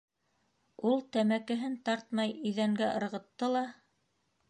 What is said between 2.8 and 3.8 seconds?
ырғытты ла: